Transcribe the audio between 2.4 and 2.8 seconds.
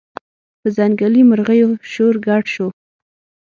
شو